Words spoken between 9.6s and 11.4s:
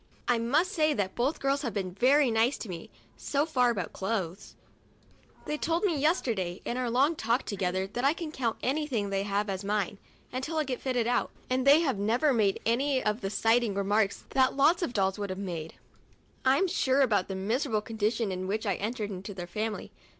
mine, until I get fitted out,